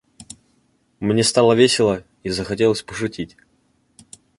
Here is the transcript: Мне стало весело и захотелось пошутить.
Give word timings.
Мне 0.99 1.23
стало 1.23 1.53
весело 1.53 2.03
и 2.23 2.29
захотелось 2.31 2.81
пошутить. 2.81 3.37